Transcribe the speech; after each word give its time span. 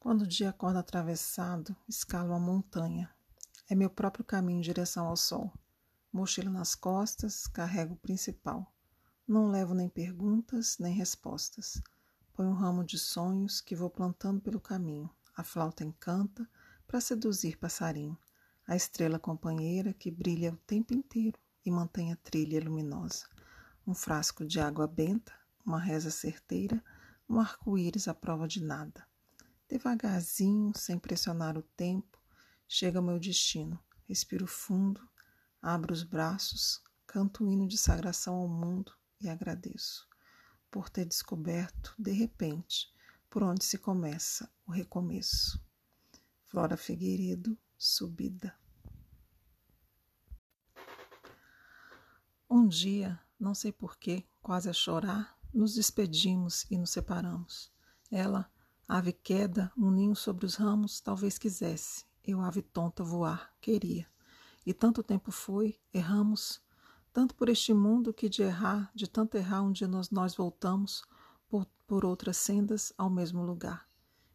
Quando 0.00 0.22
o 0.22 0.26
dia 0.26 0.48
acorda 0.48 0.78
atravessado, 0.78 1.76
escalo 1.86 2.32
a 2.32 2.38
montanha. 2.40 3.14
É 3.68 3.74
meu 3.74 3.90
próprio 3.90 4.24
caminho 4.24 4.56
em 4.56 4.62
direção 4.62 5.06
ao 5.06 5.14
sol. 5.14 5.52
Mochila 6.10 6.48
nas 6.48 6.74
costas, 6.74 7.46
carrego 7.46 7.92
o 7.92 7.98
principal. 7.98 8.72
Não 9.28 9.50
levo 9.50 9.74
nem 9.74 9.90
perguntas, 9.90 10.78
nem 10.78 10.94
respostas. 10.94 11.82
Põe 12.32 12.46
um 12.46 12.54
ramo 12.54 12.82
de 12.82 12.98
sonhos 12.98 13.60
que 13.60 13.76
vou 13.76 13.90
plantando 13.90 14.40
pelo 14.40 14.58
caminho. 14.58 15.10
A 15.36 15.44
flauta 15.44 15.84
encanta 15.84 16.48
para 16.86 16.98
seduzir 16.98 17.58
passarinho. 17.58 18.16
A 18.66 18.74
estrela 18.74 19.18
companheira 19.18 19.92
que 19.92 20.10
brilha 20.10 20.54
o 20.54 20.56
tempo 20.56 20.94
inteiro 20.94 21.38
e 21.62 21.70
mantém 21.70 22.10
a 22.10 22.16
trilha 22.16 22.58
luminosa. 22.64 23.26
Um 23.86 23.94
frasco 23.94 24.46
de 24.46 24.60
água 24.60 24.86
benta, 24.86 25.34
uma 25.62 25.78
reza 25.78 26.10
certeira, 26.10 26.82
um 27.28 27.38
arco-íris 27.38 28.08
à 28.08 28.14
prova 28.14 28.48
de 28.48 28.64
nada. 28.64 29.09
Devagarzinho, 29.70 30.76
sem 30.76 30.98
pressionar 30.98 31.56
o 31.56 31.62
tempo, 31.62 32.18
chega 32.66 32.98
ao 32.98 33.04
meu 33.04 33.20
destino. 33.20 33.78
Respiro 34.08 34.44
fundo, 34.44 35.08
abro 35.62 35.92
os 35.92 36.02
braços, 36.02 36.82
canto 37.06 37.44
o 37.44 37.48
hino 37.48 37.68
de 37.68 37.78
sagração 37.78 38.34
ao 38.34 38.48
mundo 38.48 38.92
e 39.20 39.28
agradeço 39.28 40.08
por 40.72 40.90
ter 40.90 41.04
descoberto, 41.04 41.94
de 41.96 42.10
repente, 42.10 42.92
por 43.28 43.44
onde 43.44 43.64
se 43.64 43.78
começa 43.78 44.50
o 44.66 44.72
recomeço. 44.72 45.64
Flora 46.46 46.76
Figueiredo, 46.76 47.56
Subida. 47.78 48.52
Um 52.48 52.66
dia, 52.66 53.20
não 53.38 53.54
sei 53.54 53.70
porquê, 53.70 54.26
quase 54.42 54.68
a 54.68 54.72
chorar, 54.72 55.38
nos 55.54 55.74
despedimos 55.74 56.66
e 56.68 56.76
nos 56.76 56.90
separamos. 56.90 57.72
Ela 58.10 58.50
Ave 58.92 59.12
queda, 59.12 59.70
um 59.76 59.88
ninho 59.88 60.16
sobre 60.16 60.44
os 60.44 60.56
ramos, 60.56 61.00
talvez 61.00 61.38
quisesse. 61.38 62.04
Eu, 62.24 62.40
ave 62.40 62.60
tonta, 62.60 63.04
voar, 63.04 63.54
queria. 63.60 64.04
E 64.66 64.74
tanto 64.74 65.00
tempo 65.00 65.30
foi, 65.30 65.78
erramos, 65.94 66.60
tanto 67.12 67.36
por 67.36 67.48
este 67.48 67.72
mundo 67.72 68.12
que 68.12 68.28
de 68.28 68.42
errar, 68.42 68.90
de 68.92 69.06
tanto 69.06 69.36
errar, 69.36 69.62
um 69.62 69.70
dia 69.70 69.86
nós, 69.86 70.10
nós 70.10 70.34
voltamos 70.34 71.04
por, 71.48 71.66
por 71.86 72.04
outras 72.04 72.36
sendas 72.38 72.92
ao 72.98 73.08
mesmo 73.08 73.44
lugar. 73.44 73.88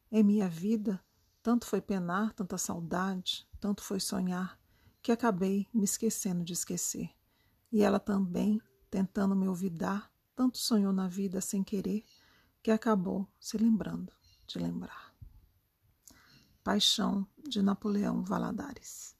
Em 0.09 0.23
minha 0.23 0.47
vida, 0.47 1.03
tanto 1.43 1.65
foi 1.65 1.81
penar, 1.81 2.31
tanta 2.31 2.57
saudade, 2.57 3.45
tanto 3.59 3.83
foi 3.83 3.99
sonhar, 3.99 4.57
que 5.01 5.11
acabei 5.11 5.67
me 5.73 5.83
esquecendo 5.83 6.45
de 6.45 6.53
esquecer. 6.53 7.09
E 7.69 7.83
ela 7.83 7.99
também, 7.99 8.61
tentando 8.89 9.35
me 9.35 9.49
olvidar, 9.49 10.09
tanto 10.33 10.57
sonhou 10.57 10.93
na 10.93 11.09
vida 11.09 11.41
sem 11.41 11.61
querer, 11.61 12.05
que 12.63 12.71
acabou 12.71 13.27
se 13.37 13.57
lembrando 13.57 14.13
de 14.47 14.59
lembrar. 14.59 15.13
Paixão 16.63 17.27
de 17.47 17.61
Napoleão 17.61 18.23
Valadares. 18.23 19.14